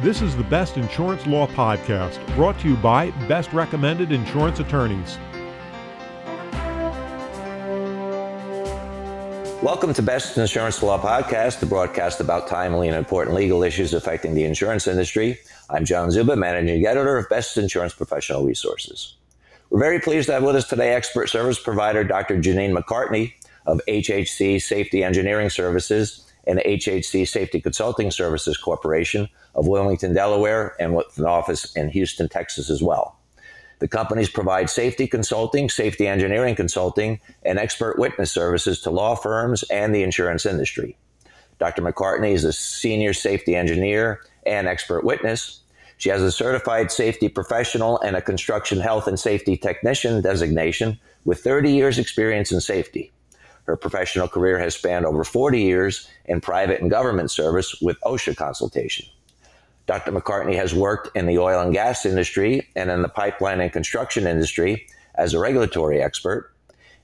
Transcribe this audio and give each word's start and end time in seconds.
This 0.00 0.22
is 0.22 0.36
the 0.36 0.42
Best 0.42 0.76
Insurance 0.76 1.24
Law 1.24 1.46
Podcast, 1.46 2.18
brought 2.34 2.58
to 2.58 2.68
you 2.68 2.74
by 2.74 3.12
Best 3.28 3.52
Recommended 3.52 4.10
Insurance 4.10 4.58
Attorneys. 4.58 5.18
Welcome 9.62 9.94
to 9.94 10.02
Best 10.02 10.36
Insurance 10.36 10.82
Law 10.82 11.00
Podcast, 11.00 11.60
the 11.60 11.66
broadcast 11.66 12.20
about 12.20 12.48
timely 12.48 12.88
and 12.88 12.96
important 12.96 13.36
legal 13.36 13.62
issues 13.62 13.94
affecting 13.94 14.34
the 14.34 14.42
insurance 14.42 14.88
industry. 14.88 15.38
I'm 15.70 15.84
John 15.84 16.10
Zuba, 16.10 16.34
managing 16.34 16.84
editor 16.84 17.16
of 17.16 17.28
Best 17.28 17.56
Insurance 17.56 17.94
Professional 17.94 18.44
Resources. 18.44 19.14
We're 19.70 19.78
very 19.78 20.00
pleased 20.00 20.26
to 20.26 20.32
have 20.32 20.42
with 20.42 20.56
us 20.56 20.68
today 20.68 20.92
expert 20.92 21.28
service 21.28 21.60
provider 21.60 22.02
Dr. 22.02 22.38
Janine 22.38 22.76
McCartney 22.76 23.32
of 23.64 23.80
HHC 23.86 24.60
Safety 24.60 25.04
Engineering 25.04 25.50
Services 25.50 26.24
and 26.46 26.58
HHC 26.60 27.26
Safety 27.26 27.60
Consulting 27.60 28.10
Services 28.10 28.56
Corporation 28.56 29.28
of 29.54 29.66
Wilmington, 29.66 30.14
Delaware, 30.14 30.76
and 30.78 30.94
with 30.94 31.16
an 31.18 31.26
office 31.26 31.74
in 31.74 31.88
Houston, 31.90 32.28
Texas 32.28 32.70
as 32.70 32.82
well. 32.82 33.18
The 33.80 33.88
companies 33.88 34.30
provide 34.30 34.70
safety 34.70 35.06
consulting, 35.06 35.68
safety 35.68 36.06
engineering 36.06 36.54
consulting, 36.54 37.20
and 37.42 37.58
expert 37.58 37.98
witness 37.98 38.30
services 38.30 38.80
to 38.82 38.90
law 38.90 39.14
firms 39.14 39.62
and 39.64 39.94
the 39.94 40.02
insurance 40.02 40.46
industry. 40.46 40.96
Dr. 41.58 41.82
McCartney 41.82 42.32
is 42.32 42.44
a 42.44 42.52
senior 42.52 43.12
safety 43.12 43.54
engineer 43.54 44.20
and 44.46 44.66
expert 44.66 45.04
witness. 45.04 45.60
She 45.98 46.08
has 46.08 46.22
a 46.22 46.32
certified 46.32 46.90
safety 46.90 47.28
professional 47.28 48.00
and 48.00 48.16
a 48.16 48.22
construction 48.22 48.80
health 48.80 49.06
and 49.06 49.18
safety 49.18 49.56
technician 49.56 50.20
designation 50.20 50.98
with 51.24 51.40
30 51.40 51.72
years 51.72 51.98
experience 51.98 52.52
in 52.52 52.60
safety. 52.60 53.12
Her 53.64 53.76
professional 53.76 54.28
career 54.28 54.58
has 54.58 54.74
spanned 54.74 55.06
over 55.06 55.24
40 55.24 55.60
years 55.60 56.08
in 56.26 56.40
private 56.40 56.80
and 56.80 56.90
government 56.90 57.30
service 57.30 57.80
with 57.80 57.98
OSHA 58.00 58.36
consultation. 58.36 59.06
Dr. 59.86 60.12
McCartney 60.12 60.56
has 60.56 60.74
worked 60.74 61.14
in 61.16 61.26
the 61.26 61.38
oil 61.38 61.60
and 61.60 61.72
gas 61.72 62.06
industry 62.06 62.68
and 62.74 62.90
in 62.90 63.02
the 63.02 63.08
pipeline 63.08 63.60
and 63.60 63.72
construction 63.72 64.26
industry 64.26 64.86
as 65.14 65.34
a 65.34 65.38
regulatory 65.38 66.02
expert. 66.02 66.52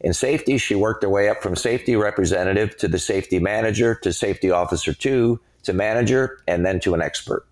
In 0.01 0.15
safety, 0.15 0.57
she 0.57 0.75
worked 0.75 1.03
her 1.03 1.09
way 1.11 1.29
up 1.29 1.43
from 1.43 1.57
safety 1.57 1.95
representative 1.95 2.77
to 2.79 2.89
the 2.89 2.99
safety 2.99 3.39
manager 3.39 3.95
to 3.97 4.13
safety 4.13 4.51
officer 4.51 4.95
two 4.95 5.41
to 5.65 5.75
manager 5.75 6.39
and 6.49 6.65
then 6.65 6.81
to 6.81 6.95
an 6.95 7.03
expert. 7.03 7.47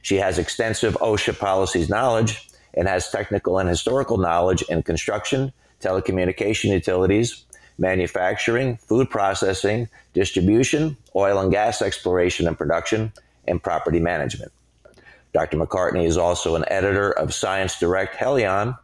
She 0.00 0.16
has 0.16 0.38
extensive 0.38 0.94
OSHA 1.00 1.38
policies 1.38 1.90
knowledge 1.90 2.48
and 2.72 2.88
has 2.88 3.10
technical 3.10 3.58
and 3.58 3.68
historical 3.68 4.16
knowledge 4.16 4.62
in 4.62 4.82
construction, 4.82 5.52
telecommunication 5.80 6.70
utilities, 6.70 7.44
manufacturing, 7.78 8.76
food 8.76 9.10
processing, 9.10 9.88
distribution, 10.12 10.96
oil 11.16 11.38
and 11.38 11.50
gas 11.50 11.82
exploration 11.82 12.46
and 12.46 12.56
production, 12.56 13.12
and 13.46 13.62
property 13.62 14.00
management. 14.00 14.52
Dr. 15.32 15.56
McCartney 15.56 16.06
is 16.06 16.16
also 16.16 16.54
an 16.54 16.64
editor 16.68 17.10
of 17.10 17.34
Science 17.34 17.78
Direct 17.78 18.16
Heliyon 18.16 18.78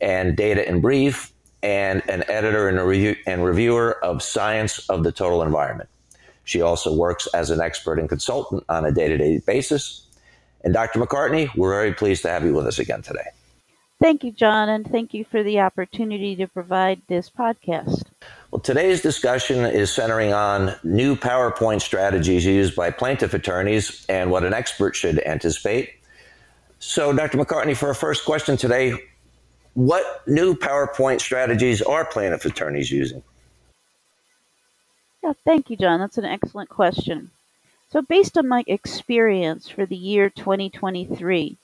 and 0.00 0.36
Data 0.36 0.66
in 0.66 0.80
Brief, 0.80 1.30
and 1.62 2.02
an 2.08 2.24
editor 2.28 2.68
and, 2.68 2.80
review- 2.80 3.16
and 3.26 3.44
reviewer 3.44 4.02
of 4.02 4.22
Science 4.22 4.88
of 4.88 5.04
the 5.04 5.12
Total 5.12 5.42
Environment. 5.42 5.88
She 6.44 6.62
also 6.62 6.94
works 6.94 7.26
as 7.28 7.50
an 7.50 7.60
expert 7.60 7.98
and 7.98 8.08
consultant 8.08 8.64
on 8.68 8.84
a 8.84 8.92
day 8.92 9.08
to 9.08 9.18
day 9.18 9.40
basis. 9.46 10.06
And 10.64 10.72
Dr. 10.74 10.98
McCartney, 10.98 11.54
we're 11.54 11.70
very 11.70 11.92
pleased 11.92 12.22
to 12.22 12.28
have 12.28 12.44
you 12.44 12.54
with 12.54 12.66
us 12.66 12.78
again 12.78 13.02
today. 13.02 13.28
Thank 14.00 14.24
you, 14.24 14.32
John, 14.32 14.70
and 14.70 14.90
thank 14.90 15.12
you 15.12 15.24
for 15.24 15.42
the 15.42 15.60
opportunity 15.60 16.34
to 16.36 16.46
provide 16.46 17.02
this 17.08 17.28
podcast. 17.28 18.04
Well, 18.50 18.60
today's 18.60 19.00
discussion 19.00 19.64
is 19.64 19.92
centering 19.92 20.32
on 20.32 20.74
new 20.82 21.14
PowerPoint 21.14 21.82
strategies 21.82 22.44
used 22.44 22.74
by 22.74 22.90
plaintiff 22.90 23.32
attorneys 23.32 24.04
and 24.08 24.28
what 24.28 24.42
an 24.42 24.52
expert 24.52 24.96
should 24.96 25.24
anticipate. 25.24 25.94
So, 26.80 27.12
Dr. 27.12 27.38
McCartney, 27.38 27.76
for 27.76 27.88
our 27.88 27.94
first 27.94 28.24
question 28.24 28.56
today, 28.56 28.94
what 29.74 30.26
new 30.26 30.56
PowerPoint 30.56 31.20
strategies 31.20 31.80
are 31.80 32.04
plaintiff 32.04 32.44
attorneys 32.44 32.90
using? 32.90 33.22
Yeah, 35.22 35.34
thank 35.44 35.70
you, 35.70 35.76
John. 35.76 36.00
That's 36.00 36.18
an 36.18 36.24
excellent 36.24 36.70
question. 36.70 37.30
So, 37.90 38.02
based 38.02 38.36
on 38.36 38.48
my 38.48 38.64
experience 38.66 39.68
for 39.68 39.86
the 39.86 39.96
year 39.96 40.28
2023, 40.28 41.56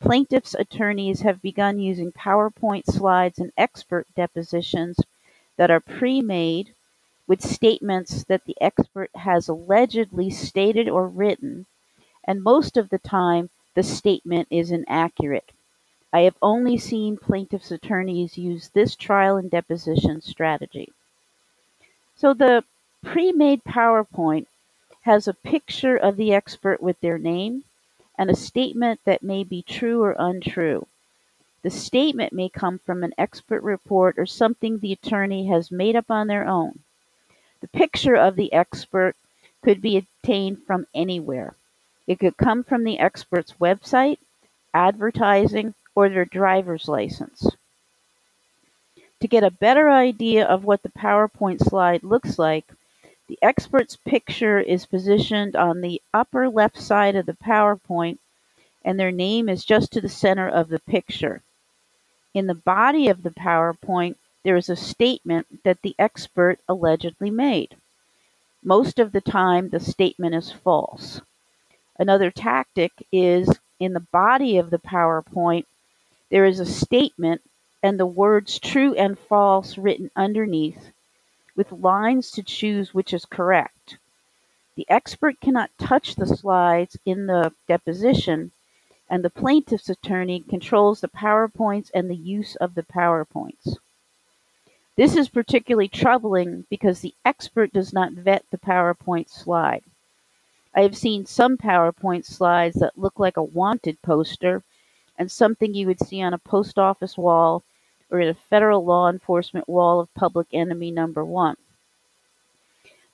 Plaintiffs' 0.00 0.54
attorneys 0.54 1.22
have 1.22 1.42
begun 1.42 1.80
using 1.80 2.12
PowerPoint 2.12 2.84
slides 2.86 3.38
and 3.38 3.50
expert 3.56 4.06
depositions 4.14 4.96
that 5.58 5.70
are 5.70 5.80
pre-made 5.80 6.72
with 7.26 7.42
statements 7.42 8.24
that 8.24 8.46
the 8.46 8.56
expert 8.60 9.10
has 9.14 9.48
allegedly 9.48 10.30
stated 10.30 10.88
or 10.88 11.06
written, 11.06 11.66
and 12.26 12.42
most 12.42 12.78
of 12.78 12.88
the 12.88 12.98
time 12.98 13.50
the 13.74 13.82
statement 13.82 14.48
is 14.50 14.70
inaccurate. 14.70 15.52
I 16.10 16.20
have 16.20 16.36
only 16.40 16.78
seen 16.78 17.18
plaintiffs' 17.18 17.70
attorneys 17.70 18.38
use 18.38 18.70
this 18.70 18.96
trial 18.96 19.36
and 19.36 19.50
deposition 19.50 20.22
strategy. 20.22 20.90
So 22.16 22.32
the 22.32 22.64
pre-made 23.04 23.62
PowerPoint 23.64 24.46
has 25.02 25.28
a 25.28 25.34
picture 25.34 25.96
of 25.96 26.16
the 26.16 26.32
expert 26.32 26.82
with 26.82 26.98
their 27.00 27.18
name, 27.18 27.64
and 28.18 28.30
a 28.30 28.36
statement 28.36 29.00
that 29.04 29.22
may 29.22 29.44
be 29.44 29.62
true 29.62 30.02
or 30.02 30.16
untrue. 30.18 30.86
The 31.62 31.70
statement 31.70 32.32
may 32.32 32.48
come 32.48 32.78
from 32.78 33.02
an 33.02 33.14
expert 33.18 33.62
report 33.62 34.18
or 34.18 34.26
something 34.26 34.78
the 34.78 34.92
attorney 34.92 35.48
has 35.48 35.72
made 35.72 35.96
up 35.96 36.10
on 36.10 36.28
their 36.28 36.46
own. 36.46 36.80
The 37.60 37.68
picture 37.68 38.14
of 38.14 38.36
the 38.36 38.52
expert 38.52 39.16
could 39.62 39.82
be 39.82 39.96
obtained 39.96 40.62
from 40.62 40.86
anywhere. 40.94 41.56
It 42.06 42.20
could 42.20 42.36
come 42.36 42.62
from 42.62 42.84
the 42.84 43.00
expert's 43.00 43.54
website, 43.60 44.18
advertising, 44.72 45.74
or 45.94 46.08
their 46.08 46.24
driver's 46.24 46.86
license. 46.86 47.50
To 49.20 49.26
get 49.26 49.42
a 49.42 49.50
better 49.50 49.90
idea 49.90 50.46
of 50.46 50.64
what 50.64 50.82
the 50.82 50.90
PowerPoint 50.90 51.60
slide 51.68 52.04
looks 52.04 52.38
like, 52.38 52.72
the 53.26 53.38
expert's 53.42 53.96
picture 53.96 54.60
is 54.60 54.86
positioned 54.86 55.56
on 55.56 55.80
the 55.80 56.00
upper 56.14 56.48
left 56.48 56.80
side 56.80 57.16
of 57.16 57.26
the 57.26 57.34
PowerPoint 57.34 58.18
and 58.84 58.98
their 58.98 59.12
name 59.12 59.48
is 59.48 59.64
just 59.64 59.92
to 59.92 60.00
the 60.00 60.08
center 60.08 60.48
of 60.48 60.68
the 60.68 60.78
picture. 60.78 61.42
In 62.38 62.46
the 62.46 62.54
body 62.54 63.08
of 63.08 63.24
the 63.24 63.32
PowerPoint, 63.32 64.14
there 64.44 64.56
is 64.56 64.68
a 64.68 64.76
statement 64.76 65.64
that 65.64 65.82
the 65.82 65.96
expert 65.98 66.60
allegedly 66.68 67.32
made. 67.32 67.76
Most 68.62 69.00
of 69.00 69.10
the 69.10 69.20
time, 69.20 69.70
the 69.70 69.80
statement 69.80 70.36
is 70.36 70.52
false. 70.52 71.20
Another 71.98 72.30
tactic 72.30 72.92
is 73.10 73.58
in 73.80 73.92
the 73.92 74.06
body 74.12 74.56
of 74.56 74.70
the 74.70 74.78
PowerPoint, 74.78 75.64
there 76.30 76.44
is 76.44 76.60
a 76.60 76.64
statement 76.64 77.42
and 77.82 77.98
the 77.98 78.06
words 78.06 78.60
true 78.60 78.94
and 78.94 79.18
false 79.18 79.76
written 79.76 80.08
underneath 80.14 80.92
with 81.56 81.72
lines 81.72 82.30
to 82.30 82.44
choose 82.44 82.94
which 82.94 83.12
is 83.12 83.24
correct. 83.24 83.98
The 84.76 84.88
expert 84.88 85.40
cannot 85.40 85.76
touch 85.76 86.14
the 86.14 86.26
slides 86.28 86.96
in 87.04 87.26
the 87.26 87.52
deposition, 87.66 88.52
and 89.10 89.24
the 89.24 89.30
plaintiff's 89.30 89.88
attorney 89.88 90.44
controls 90.48 91.00
the 91.00 91.08
PowerPoints 91.08 91.90
and 91.94 92.10
the 92.10 92.16
use 92.16 92.56
of 92.56 92.74
the 92.74 92.82
PowerPoints. 92.82 93.76
This 94.96 95.16
is 95.16 95.28
particularly 95.28 95.88
troubling 95.88 96.66
because 96.68 97.00
the 97.00 97.14
expert 97.24 97.72
does 97.72 97.92
not 97.92 98.12
vet 98.12 98.44
the 98.50 98.58
PowerPoint 98.58 99.30
slide. 99.30 99.84
I 100.74 100.82
have 100.82 100.96
seen 100.96 101.24
some 101.24 101.56
PowerPoint 101.56 102.24
slides 102.24 102.76
that 102.80 102.98
look 102.98 103.18
like 103.18 103.36
a 103.36 103.42
wanted 103.42 104.02
poster 104.02 104.62
and 105.16 105.30
something 105.30 105.74
you 105.74 105.86
would 105.86 106.00
see 106.00 106.20
on 106.20 106.34
a 106.34 106.38
post 106.38 106.78
office 106.78 107.16
wall 107.16 107.62
or 108.10 108.20
in 108.20 108.28
a 108.28 108.34
federal 108.34 108.84
law 108.84 109.08
enforcement 109.08 109.68
wall 109.68 110.00
of 110.00 110.12
public 110.14 110.48
enemy 110.52 110.90
number 110.90 111.24
one. 111.24 111.56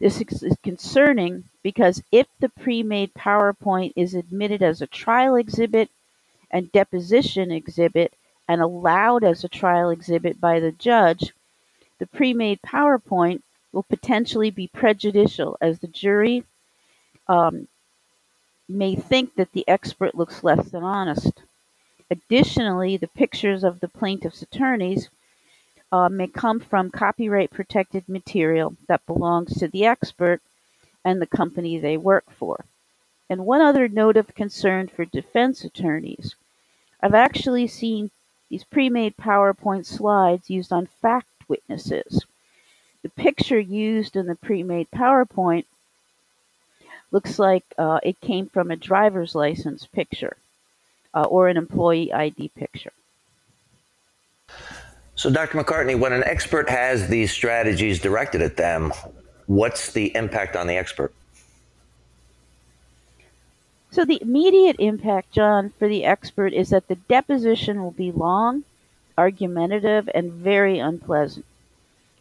This 0.01 0.21
is 0.21 0.57
concerning 0.63 1.45
because 1.63 2.03
if 2.11 2.27
the 2.41 2.49
pre-made 2.49 3.15
PowerPoint 3.15 3.93
is 3.97 4.15
admitted 4.15 4.63
as 4.63 4.83
a 4.83 4.87
trial 4.87 5.37
exhibit 5.37 5.91
and 6.51 6.73
deposition 6.73 7.51
exhibit 7.51 8.13
and 8.49 8.61
allowed 8.61 9.25
as 9.25 9.45
a 9.45 9.49
trial 9.49 9.91
exhibit 9.91 10.41
by 10.41 10.61
the 10.61 10.73
judge, 10.73 11.33
the 11.99 12.07
pre-made 12.07 12.61
PowerPoint 12.63 13.43
will 13.73 13.85
potentially 13.85 14.51
be 14.51 14.69
prejudicial 14.69 15.57
as 15.61 15.79
the 15.79 15.89
jury 15.89 16.45
um, 17.29 17.69
may 18.69 18.95
think 18.95 19.35
that 19.37 19.53
the 19.53 19.67
expert 19.69 20.15
looks 20.15 20.45
less 20.45 20.71
than 20.71 20.83
honest. 20.83 21.43
Additionally, 22.11 22.97
the 22.97 23.09
pictures 23.09 23.65
of 23.65 23.81
the 23.81 23.89
plaintiff's 23.89 24.43
attorneys 24.43 25.09
may 26.11 26.27
come 26.27 26.61
from 26.61 26.91
copyright 26.91 27.51
protected 27.51 28.09
material 28.09 28.77
that 28.89 29.07
belongs 29.07 29.55
to 29.59 29.69
the 29.69 29.85
expert 29.85 30.41
and 31.05 31.21
the 31.21 31.27
company 31.27 31.79
they 31.79 31.97
work 31.97 32.25
for. 32.31 32.65
And 33.31 33.47
one 33.47 33.61
other 33.61 33.89
note 33.89 34.17
of 34.17 34.35
concern 34.35 34.89
for 34.89 35.05
defense 35.05 35.65
attorneys 35.65 36.35
I've 37.01 37.15
actually 37.15 37.67
seen 37.67 38.11
these 38.51 38.65
pre 38.65 38.89
made 38.89 39.17
PowerPoint 39.17 39.87
slides 39.87 40.51
used 40.51 40.73
on 40.73 40.87
fact 40.87 41.29
witnesses. 41.49 42.25
The 43.03 43.11
picture 43.11 43.61
used 43.61 44.17
in 44.17 44.27
the 44.27 44.37
pre 44.37 44.63
made 44.63 44.91
PowerPoint 44.91 45.65
Looks 47.15 47.39
like 47.39 47.65
uh, 47.79 48.01
it 48.03 48.21
came 48.21 48.49
from 48.49 48.73
a 48.73 48.77
driver's 48.77 49.37
license 49.37 49.87
picture 49.87 50.37
uh, 51.15 51.23
or 51.23 51.47
an 51.47 51.57
employee 51.57 52.13
ID 52.13 52.49
picture. 52.57 52.93
So, 55.17 55.31
Dr. 55.31 55.63
McCartney, 55.63 55.99
when 55.99 56.13
an 56.13 56.25
expert 56.25 56.69
has 56.69 57.09
these 57.09 57.33
strategies 57.33 58.01
directed 58.01 58.43
at 58.43 58.57
them, 58.57 58.93
what's 59.47 59.93
the 59.93 60.15
impact 60.17 60.57
on 60.57 60.67
the 60.67 60.77
expert? 60.77 61.15
So, 63.93 64.05
the 64.05 64.21
immediate 64.21 64.77
impact, 64.81 65.31
John, 65.31 65.73
for 65.79 65.87
the 65.87 66.05
expert 66.05 66.53
is 66.53 66.71
that 66.71 66.89
the 66.89 66.97
deposition 66.97 67.81
will 67.81 67.93
be 67.93 68.11
long, 68.11 68.65
argumentative, 69.17 70.11
and 70.13 70.33
very 70.33 70.81
unpleasant. 70.81 71.47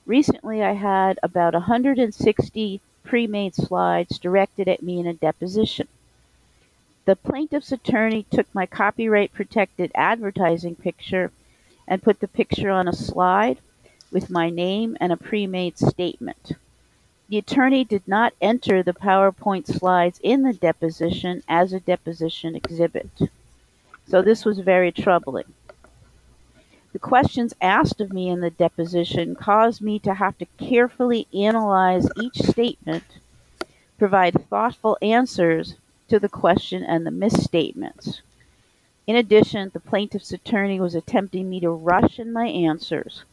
Recently, 0.06 0.62
I 0.62 0.74
had 0.74 1.18
about 1.24 1.54
160 1.54 2.81
pre 3.04 3.25
made 3.25 3.56
slides 3.56 4.19
directed 4.19 4.68
at 4.68 4.84
me 4.84 5.00
in 5.00 5.07
a 5.07 5.13
deposition. 5.13 5.88
The 7.06 7.16
plaintiff's 7.16 7.72
attorney 7.72 8.28
took 8.30 8.45
my 8.54 8.68
copyright 8.68 9.34
protected 9.34 9.92
advertising 9.95 10.75
picture 10.75 11.31
and 11.88 12.03
put 12.03 12.19
the 12.19 12.27
picture 12.27 12.69
on 12.69 12.88
a 12.88 12.94
slide 12.94 13.59
with 14.12 14.30
my 14.30 14.50
name 14.50 14.95
and 15.00 15.12
a 15.12 15.18
pre 15.18 15.47
made 15.47 15.77
statement. 15.77 16.53
The 17.30 17.38
attorney 17.38 17.83
did 17.83 18.07
not 18.07 18.33
enter 18.41 18.83
the 18.83 18.94
PowerPoint 18.94 19.65
slides 19.65 20.19
in 20.24 20.44
the 20.44 20.53
deposition 20.53 21.41
as 21.47 21.74
a 21.74 21.80
deposition 21.80 22.56
exhibit. 22.56 23.09
So 24.07 24.21
this 24.21 24.45
was 24.45 24.59
very 24.59 24.91
troubling. 24.91 25.53
The 26.91 27.00
questions 27.00 27.56
asked 27.59 28.01
of 28.01 28.13
me 28.13 28.30
in 28.30 28.41
the 28.41 28.51
deposition 28.51 29.35
caused 29.35 29.81
me 29.81 29.97
to 30.00 30.13
have 30.13 30.38
to 30.38 30.45
carefully 30.59 31.27
analyze 31.33 32.07
each 32.21 32.38
statement, 32.38 33.03
provide 33.97 34.47
thoughtful 34.47 34.97
answers 35.01 35.75
to 36.09 36.19
the 36.19 36.30
question 36.30 36.83
and 36.83 37.03
the 37.03 37.12
misstatements. 37.12 38.21
In 39.05 39.15
addition, 39.17 39.69
the 39.73 39.79
plaintiff's 39.79 40.31
attorney 40.31 40.79
was 40.79 40.95
attempting 40.95 41.50
me 41.50 41.59
to 41.59 41.69
rush 41.69 42.19
in 42.19 42.31
my 42.31 42.47
answers. 42.47 43.23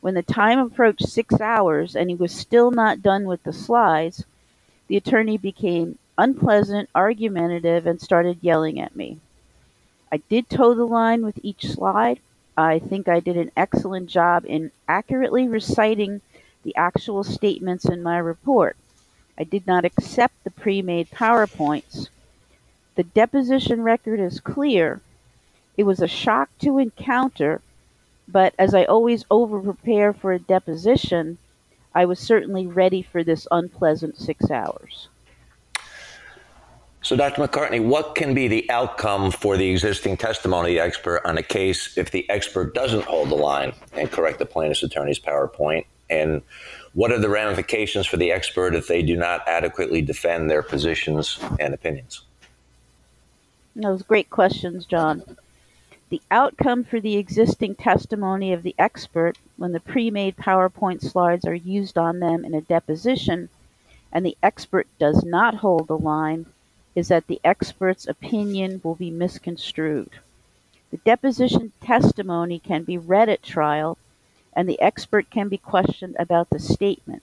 When 0.00 0.14
the 0.14 0.22
time 0.22 0.58
approached 0.58 1.08
six 1.08 1.40
hours 1.40 1.96
and 1.96 2.08
he 2.08 2.16
was 2.16 2.32
still 2.32 2.70
not 2.70 3.02
done 3.02 3.24
with 3.24 3.42
the 3.42 3.52
slides, 3.52 4.24
the 4.86 4.96
attorney 4.96 5.36
became 5.36 5.98
unpleasant, 6.16 6.88
argumentative, 6.94 7.86
and 7.86 8.00
started 8.00 8.38
yelling 8.40 8.80
at 8.80 8.94
me. 8.94 9.18
I 10.12 10.18
did 10.28 10.48
toe 10.48 10.74
the 10.74 10.86
line 10.86 11.24
with 11.24 11.38
each 11.42 11.66
slide. 11.66 12.20
I 12.56 12.78
think 12.78 13.08
I 13.08 13.20
did 13.20 13.36
an 13.36 13.50
excellent 13.56 14.08
job 14.08 14.44
in 14.46 14.70
accurately 14.88 15.48
reciting 15.48 16.20
the 16.62 16.74
actual 16.76 17.24
statements 17.24 17.84
in 17.84 18.02
my 18.02 18.18
report. 18.18 18.76
I 19.38 19.44
did 19.44 19.66
not 19.66 19.84
accept 19.84 20.44
the 20.44 20.50
pre 20.50 20.82
made 20.82 21.10
PowerPoints. 21.10 22.08
The 22.96 23.04
deposition 23.04 23.82
record 23.82 24.20
is 24.20 24.40
clear. 24.40 25.00
It 25.76 25.84
was 25.84 26.00
a 26.00 26.08
shock 26.08 26.50
to 26.60 26.78
encounter 26.78 27.62
but 28.32 28.54
as 28.58 28.74
I 28.74 28.84
always 28.84 29.24
over 29.30 29.60
prepare 29.60 30.12
for 30.12 30.32
a 30.32 30.38
deposition, 30.38 31.38
I 31.94 32.04
was 32.04 32.18
certainly 32.18 32.66
ready 32.66 33.02
for 33.02 33.24
this 33.24 33.46
unpleasant 33.50 34.18
six 34.18 34.50
hours. 34.50 35.08
So, 37.02 37.16
Dr. 37.16 37.42
McCartney, 37.42 37.82
what 37.82 38.14
can 38.14 38.34
be 38.34 38.46
the 38.46 38.70
outcome 38.70 39.30
for 39.30 39.56
the 39.56 39.68
existing 39.70 40.18
testimony 40.18 40.78
expert 40.78 41.22
on 41.24 41.38
a 41.38 41.42
case 41.42 41.96
if 41.96 42.10
the 42.10 42.28
expert 42.28 42.74
doesn't 42.74 43.04
hold 43.04 43.30
the 43.30 43.36
line 43.36 43.72
and 43.94 44.10
correct 44.10 44.38
the 44.38 44.46
plaintiff's 44.46 44.82
attorney's 44.82 45.18
PowerPoint? 45.18 45.86
And 46.10 46.42
what 46.92 47.10
are 47.10 47.18
the 47.18 47.28
ramifications 47.28 48.06
for 48.06 48.18
the 48.18 48.30
expert 48.30 48.74
if 48.74 48.86
they 48.86 49.02
do 49.02 49.16
not 49.16 49.48
adequately 49.48 50.02
defend 50.02 50.50
their 50.50 50.62
positions 50.62 51.40
and 51.58 51.72
opinions? 51.72 52.22
Those 53.76 54.02
great 54.02 54.30
questions, 54.30 54.84
John. 54.84 55.22
The 56.08 56.20
outcome 56.30 56.82
for 56.82 57.00
the 57.00 57.16
existing 57.16 57.76
testimony 57.76 58.52
of 58.52 58.64
the 58.64 58.74
expert 58.78 59.38
when 59.56 59.70
the 59.70 59.78
pre-made 59.78 60.36
PowerPoint 60.36 61.02
slides 61.02 61.44
are 61.44 61.54
used 61.54 61.96
on 61.96 62.18
them 62.18 62.44
in 62.44 62.52
a 62.52 62.60
deposition 62.60 63.48
and 64.12 64.26
the 64.26 64.36
expert 64.42 64.88
does 64.98 65.24
not 65.24 65.54
hold 65.56 65.86
the 65.86 65.96
line 65.96 66.46
is 66.96 67.08
that 67.08 67.28
the 67.28 67.40
expert's 67.44 68.08
opinion 68.08 68.80
will 68.82 68.96
be 68.96 69.10
misconstrued. 69.10 70.10
The 70.90 70.96
deposition 70.98 71.72
testimony 71.80 72.58
can 72.58 72.82
be 72.82 72.98
read 72.98 73.28
at 73.28 73.42
trial 73.42 73.96
and 74.52 74.68
the 74.68 74.80
expert 74.80 75.30
can 75.30 75.48
be 75.48 75.58
questioned 75.58 76.16
about 76.18 76.50
the 76.50 76.58
statement. 76.58 77.22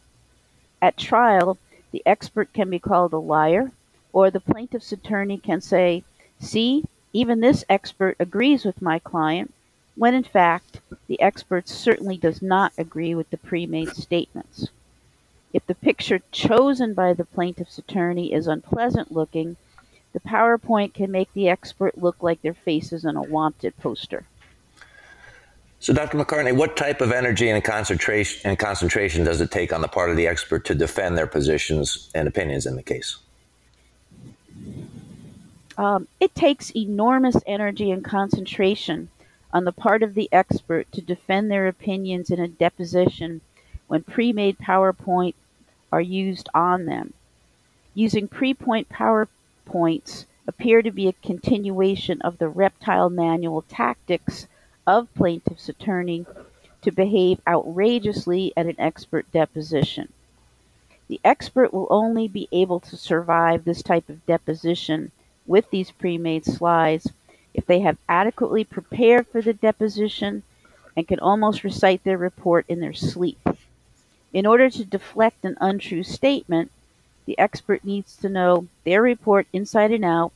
At 0.82 0.96
trial, 0.96 1.58
the 1.92 2.04
expert 2.06 2.54
can 2.54 2.70
be 2.70 2.80
called 2.80 3.12
a 3.12 3.18
liar 3.18 3.72
or 4.14 4.32
the 4.32 4.40
plaintiff's 4.40 4.94
attorney 4.94 5.38
can 5.38 5.60
say, 5.60 6.06
see, 6.40 6.86
even 7.14 7.40
this 7.40 7.66
expert 7.70 8.16
agrees 8.20 8.66
with 8.66 8.82
my 8.82 9.00
client, 9.00 9.54
when 9.96 10.14
in 10.14 10.24
fact 10.24 10.80
the 11.08 11.20
expert 11.22 11.68
certainly 11.68 12.18
does 12.18 12.42
not 12.42 12.72
agree 12.78 13.16
with 13.16 13.30
the 13.30 13.38
pre-made 13.38 13.96
statements. 13.96 14.70
If 15.54 15.66
the 15.66 15.76
picture 15.76 16.22
chosen 16.32 16.94
by 16.94 17.14
the 17.14 17.26
plaintiff's 17.26 17.78
attorney 17.78 18.34
is 18.34 18.48
unpleasant 18.48 19.12
looking, 19.12 19.58
the 20.14 20.20
PowerPoint 20.20 20.94
can 20.94 21.12
make 21.12 21.34
the 21.34 21.50
expert 21.50 21.98
look 21.98 22.22
like 22.22 22.42
their 22.42 22.54
face 22.54 22.92
is 22.92 23.06
on 23.06 23.16
a 23.16 23.22
wanted 23.22 23.76
poster. 23.78 24.26
So, 25.80 25.94
Dr. 25.94 26.18
McCartney, 26.18 26.56
what 26.56 26.76
type 26.76 27.02
of 27.02 27.12
energy 27.12 27.50
and 27.50 27.64
concentration 27.64 28.42
and 28.50 28.58
concentration 28.58 29.24
does 29.24 29.42
it 29.42 29.52
take 29.52 29.72
on 29.72 29.82
the 29.82 29.88
part 29.88 30.10
of 30.10 30.18
the 30.18 30.28
expert 30.28 30.66
to 30.66 30.76
defend 30.76 31.18
their 31.18 31.28
positions 31.28 32.10
and 32.16 32.28
opinions 32.28 32.66
in 32.66 32.76
the 32.76 32.84
case? 32.84 33.18
Um, 35.78 36.08
it 36.20 36.34
takes 36.34 36.76
enormous 36.76 37.38
energy 37.46 37.92
and 37.92 38.04
concentration 38.04 39.10
on 39.54 39.64
the 39.64 39.72
part 39.72 40.02
of 40.02 40.16
the 40.16 40.28
expert 40.32 40.92
to 40.92 41.02
defend 41.02 41.52
their 41.52 41.68
opinions 41.68 42.32
in 42.32 42.40
a 42.40 42.48
deposition 42.48 43.42
when 43.88 44.04
pre-made 44.04 44.58
PowerPoint 44.58 45.36
are 45.92 46.02
used 46.02 46.50
on 46.54 46.86
them. 46.86 47.14
Using 47.94 48.28
pre-point 48.28 48.90
PowerPoints 48.90 50.26
appear 50.48 50.82
to 50.82 50.92
be 50.92 51.08
a 51.08 51.14
continuation 51.14 52.22
of 52.22 52.38
the 52.38 52.50
reptile 52.50 53.10
manual 53.10 53.62
tactics 53.64 54.48
of 54.86 55.14
plaintiff's 55.14 55.70
attorney 55.70 56.26
to 56.82 56.92
behave 56.92 57.40
outrageously 57.48 58.54
at 58.56 58.66
an 58.66 58.80
expert 58.80 59.32
deposition. 59.32 60.12
The 61.08 61.20
expert 61.24 61.74
will 61.74 61.88
only 61.90 62.28
be 62.28 62.48
able 62.52 62.80
to 62.82 62.98
survive 62.98 63.64
this 63.64 63.84
type 63.84 64.10
of 64.10 64.26
deposition 64.26 65.12
with 65.48 65.70
these 65.70 65.92
pre-made 65.92 66.46
slides 66.46 67.12
if 67.54 67.66
they 67.66 67.80
have 67.80 67.98
adequately 68.08 68.64
prepared 68.64 69.28
for 69.28 69.42
the 69.42 69.54
deposition 69.54 70.44
and 70.96 71.08
can 71.08 71.20
almost 71.20 71.64
recite 71.64 72.04
their 72.04 72.18
report 72.18 72.66
in 72.68 72.80
their 72.80 72.94
sleep. 72.94 73.40
In 74.34 74.46
order 74.46 74.70
to 74.70 74.86
deflect 74.86 75.44
an 75.44 75.58
untrue 75.60 76.04
statement, 76.04 76.72
the 77.26 77.38
expert 77.40 77.84
needs 77.84 78.16
to 78.18 78.30
know 78.30 78.68
their 78.84 79.02
report 79.02 79.48
inside 79.52 79.92
and 79.92 80.06
out 80.06 80.32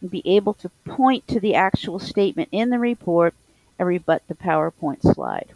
and 0.00 0.10
be 0.10 0.22
able 0.24 0.54
to 0.54 0.70
point 0.84 1.26
to 1.28 1.40
the 1.40 1.54
actual 1.54 1.98
statement 1.98 2.48
in 2.52 2.70
the 2.70 2.78
report 2.78 3.34
and 3.78 3.88
rebut 3.88 4.22
the 4.28 4.34
PowerPoint 4.34 5.02
slide. 5.02 5.52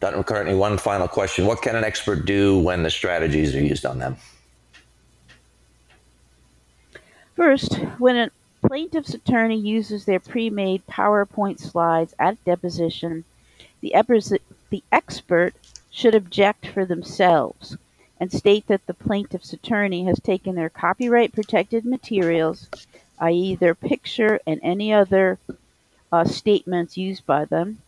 Dr. 0.00 0.22
McCartney, 0.22 0.56
one 0.56 0.76
final 0.76 1.08
question. 1.08 1.46
What 1.46 1.62
can 1.62 1.74
an 1.74 1.84
expert 1.84 2.26
do 2.26 2.58
when 2.58 2.82
the 2.82 2.90
strategies 2.90 3.54
are 3.54 3.62
used 3.62 3.86
on 3.86 3.98
them? 3.98 4.16
First, 7.36 7.74
when 7.98 8.16
a 8.16 8.30
plaintiff's 8.66 9.12
attorney 9.12 9.58
uses 9.58 10.06
their 10.06 10.20
pre-made 10.20 10.86
PowerPoint 10.86 11.60
slides 11.60 12.14
at 12.18 12.42
deposition, 12.46 13.24
the, 13.82 13.92
the 14.70 14.82
expert 14.90 15.54
should 15.90 16.14
object 16.14 16.66
for 16.66 16.86
themselves 16.86 17.76
and 18.18 18.32
state 18.32 18.66
that 18.68 18.86
the 18.86 18.94
plaintiff's 18.94 19.52
attorney 19.52 20.06
has 20.06 20.18
taken 20.18 20.54
their 20.54 20.70
copyright 20.70 21.34
protected 21.34 21.84
materials, 21.84 22.68
i.e., 23.18 23.54
their 23.54 23.74
picture 23.74 24.40
and 24.46 24.58
any 24.62 24.90
other 24.90 25.38
uh, 26.10 26.24
statements 26.24 26.96
used 26.96 27.26
by 27.26 27.44
them, 27.44 27.78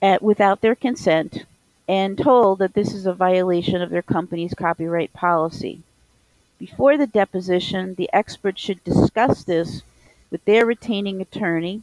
at, 0.00 0.22
without 0.22 0.62
their 0.62 0.74
consent, 0.74 1.44
and 1.86 2.16
told 2.16 2.58
that 2.60 2.72
this 2.72 2.94
is 2.94 3.04
a 3.04 3.12
violation 3.12 3.82
of 3.82 3.90
their 3.90 4.02
company's 4.02 4.54
copyright 4.54 5.12
policy. 5.12 5.82
Before 6.58 6.96
the 6.96 7.06
deposition, 7.06 7.94
the 7.94 8.10
expert 8.12 8.58
should 8.58 8.82
discuss 8.82 9.44
this 9.44 9.82
with 10.28 10.44
their 10.44 10.66
retaining 10.66 11.20
attorney, 11.20 11.82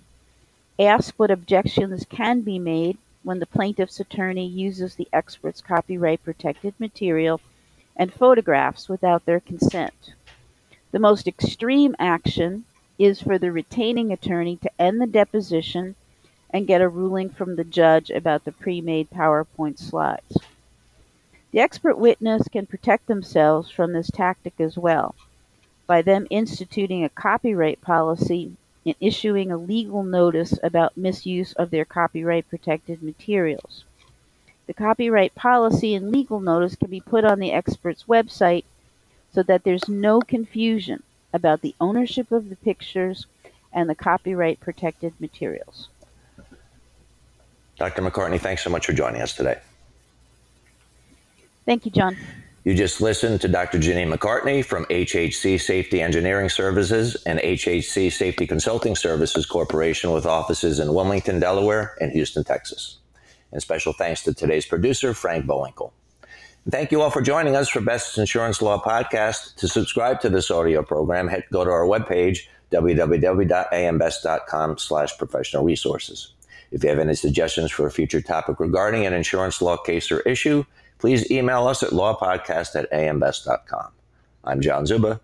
ask 0.77 1.15
what 1.15 1.31
objections 1.31 2.05
can 2.09 2.41
be 2.41 2.59
made 2.59 2.97
when 3.23 3.39
the 3.39 3.45
plaintiff's 3.45 4.01
attorney 4.01 4.45
uses 4.45 4.95
the 4.95 5.07
expert's 5.13 5.61
copyright 5.61 6.23
protected 6.23 6.73
material 6.77 7.39
and 7.95 8.13
photographs 8.13 8.89
without 8.89 9.25
their 9.25 9.39
consent. 9.39 10.13
The 10.91 10.99
most 10.99 11.25
extreme 11.25 11.95
action 11.97 12.65
is 12.99 13.21
for 13.21 13.37
the 13.37 13.53
retaining 13.53 14.11
attorney 14.11 14.57
to 14.57 14.71
end 14.81 14.99
the 14.99 15.07
deposition 15.07 15.95
and 16.49 16.67
get 16.67 16.81
a 16.81 16.89
ruling 16.89 17.29
from 17.29 17.55
the 17.55 17.63
judge 17.63 18.09
about 18.09 18.43
the 18.43 18.51
pre 18.51 18.81
made 18.81 19.09
PowerPoint 19.09 19.79
slides. 19.79 20.37
The 21.55 21.61
expert 21.61 21.97
witness 21.97 22.49
can 22.49 22.65
protect 22.65 23.07
themselves 23.07 23.71
from 23.71 23.93
this 23.93 24.11
tactic 24.11 24.59
as 24.59 24.77
well 24.77 25.15
by 25.87 26.01
them 26.01 26.27
instituting 26.29 27.01
a 27.05 27.07
copyright 27.07 27.79
policy 27.79 28.57
and 28.85 28.95
issuing 28.99 29.53
a 29.53 29.57
legal 29.57 30.03
notice 30.03 30.59
about 30.61 30.97
misuse 30.97 31.53
of 31.53 31.71
their 31.71 31.85
copyright 31.85 32.49
protected 32.49 33.01
materials. 33.01 33.85
The 34.67 34.73
copyright 34.73 35.33
policy 35.33 35.95
and 35.95 36.11
legal 36.11 36.41
notice 36.41 36.75
can 36.75 36.89
be 36.89 36.99
put 36.99 37.23
on 37.23 37.39
the 37.39 37.53
expert's 37.53 38.03
website 38.03 38.65
so 39.31 39.41
that 39.43 39.63
there's 39.63 39.87
no 39.87 40.19
confusion 40.19 41.03
about 41.31 41.61
the 41.61 41.75
ownership 41.79 42.33
of 42.33 42.49
the 42.49 42.57
pictures 42.57 43.27
and 43.71 43.89
the 43.89 43.95
copyright 43.95 44.59
protected 44.59 45.13
materials. 45.21 45.87
Dr. 47.77 48.01
McCartney, 48.01 48.41
thanks 48.41 48.61
so 48.61 48.69
much 48.69 48.85
for 48.85 48.91
joining 48.91 49.21
us 49.21 49.33
today. 49.33 49.61
Thank 51.65 51.85
you, 51.85 51.91
John. 51.91 52.17
You 52.63 52.73
just 52.73 52.99
listened 52.99 53.41
to 53.41 53.47
Dr. 53.47 53.77
Janine 53.77 54.11
McCartney 54.11 54.65
from 54.65 54.85
HHC 54.85 55.61
Safety 55.61 56.01
Engineering 56.01 56.49
Services 56.49 57.15
and 57.25 57.39
HHC 57.39 58.11
Safety 58.11 58.47
Consulting 58.47 58.95
Services 58.95 59.45
Corporation 59.45 60.11
with 60.11 60.25
offices 60.25 60.79
in 60.79 60.91
Wilmington, 60.91 61.39
Delaware, 61.39 61.95
and 62.01 62.11
Houston, 62.11 62.43
Texas. 62.43 62.97
And 63.51 63.61
special 63.61 63.93
thanks 63.93 64.23
to 64.23 64.33
today's 64.33 64.65
producer, 64.65 65.13
Frank 65.13 65.45
Bowinkle. 65.45 65.91
Thank 66.67 66.91
you 66.91 67.03
all 67.03 67.11
for 67.11 67.21
joining 67.21 67.55
us 67.55 67.69
for 67.69 67.81
Best 67.81 68.17
Insurance 68.17 68.59
Law 68.59 68.81
Podcast. 68.81 69.55
To 69.57 69.67
subscribe 69.67 70.19
to 70.21 70.29
this 70.29 70.49
audio 70.49 70.81
program, 70.81 71.29
go 71.51 71.63
to 71.63 71.69
our 71.69 71.85
webpage, 71.85 72.47
www.ambest.com 72.71 74.77
slash 74.79 75.15
professional 75.19 75.63
resources. 75.63 76.33
If 76.71 76.83
you 76.83 76.89
have 76.89 76.97
any 76.97 77.13
suggestions 77.13 77.69
for 77.69 77.85
a 77.85 77.91
future 77.91 78.21
topic 78.21 78.59
regarding 78.59 79.05
an 79.05 79.13
insurance 79.13 79.61
law 79.61 79.77
case 79.77 80.11
or 80.11 80.21
issue, 80.21 80.65
please 80.97 81.29
email 81.31 81.67
us 81.67 81.83
at 81.83 81.91
lawpodcast 81.91 82.75
at 82.75 82.91
ambest.com. 82.91 83.91
I'm 84.43 84.61
John 84.61 84.85
Zuba, 84.85 85.19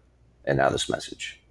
and 0.45 0.57
now 0.57 0.69
this 0.69 0.89
message. 0.89 1.41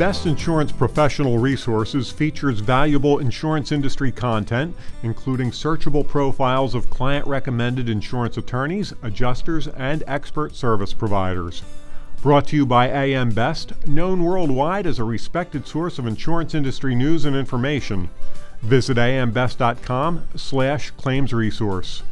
Best 0.00 0.24
Insurance 0.24 0.72
Professional 0.72 1.36
Resources 1.36 2.10
features 2.10 2.60
valuable 2.60 3.18
insurance 3.18 3.70
industry 3.70 4.10
content, 4.10 4.74
including 5.02 5.50
searchable 5.50 6.08
profiles 6.08 6.74
of 6.74 6.88
client 6.88 7.26
recommended 7.26 7.90
insurance 7.90 8.38
attorneys, 8.38 8.94
adjusters, 9.02 9.68
and 9.68 10.02
expert 10.06 10.56
service 10.56 10.94
providers. 10.94 11.62
Brought 12.22 12.48
to 12.48 12.56
you 12.56 12.66
by 12.66 12.88
AM 12.88 13.30
Best, 13.30 13.72
known 13.88 14.22
worldwide 14.22 14.86
as 14.86 14.98
a 14.98 15.04
respected 15.04 15.66
source 15.66 15.98
of 15.98 16.06
insurance 16.06 16.54
industry 16.54 16.94
news 16.94 17.24
and 17.24 17.34
information. 17.34 18.10
Visit 18.60 18.98
ambest.com 18.98 20.28
slash 20.36 20.90
claims 20.90 21.32
resource. 21.32 22.02